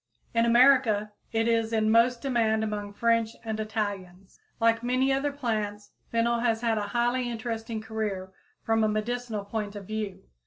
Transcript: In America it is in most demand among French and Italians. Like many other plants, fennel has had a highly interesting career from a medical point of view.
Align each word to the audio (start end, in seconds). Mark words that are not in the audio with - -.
In 0.33 0.45
America 0.45 1.11
it 1.31 1.47
is 1.47 1.71
in 1.71 1.91
most 1.91 2.23
demand 2.23 2.63
among 2.63 2.91
French 2.91 3.35
and 3.43 3.59
Italians. 3.59 4.39
Like 4.59 4.81
many 4.81 5.13
other 5.13 5.31
plants, 5.31 5.91
fennel 6.11 6.39
has 6.39 6.61
had 6.61 6.79
a 6.79 6.87
highly 6.97 7.29
interesting 7.29 7.81
career 7.81 8.31
from 8.63 8.83
a 8.83 8.87
medical 8.89 9.45
point 9.45 9.75
of 9.75 9.85
view. 9.85 10.23